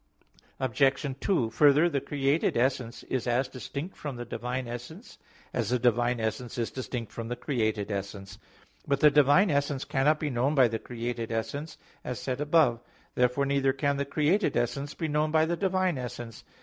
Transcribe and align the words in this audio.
Obj. 0.59 1.15
2: 1.21 1.49
Further, 1.51 1.87
the 1.87 2.01
created 2.01 2.57
essence 2.57 3.03
is 3.03 3.27
as 3.27 3.47
distant 3.47 3.95
from 3.95 4.15
the 4.15 4.25
divine 4.25 4.67
essence, 4.67 5.19
as 5.53 5.69
the 5.69 5.77
divine 5.77 6.19
essence 6.19 6.57
is 6.57 6.71
distant 6.71 7.11
from 7.11 7.27
the 7.27 7.35
created 7.35 7.91
essence. 7.91 8.39
But 8.87 8.99
the 9.01 9.11
divine 9.11 9.51
essence 9.51 9.85
cannot 9.85 10.19
be 10.19 10.31
known 10.31 10.55
by 10.55 10.69
the 10.69 10.79
created 10.79 11.31
essence, 11.31 11.77
as 12.03 12.19
said 12.19 12.41
above 12.41 12.79
(Q. 12.79 12.79
12, 12.79 12.79
A. 12.81 12.81
2). 12.81 12.91
Therefore 13.21 13.45
neither 13.45 13.73
can 13.73 13.97
the 13.97 14.05
created 14.05 14.57
essence 14.57 14.95
be 14.95 15.07
known 15.07 15.29
by 15.29 15.45
the 15.45 15.55
divine 15.55 15.99
essence. 15.99 16.43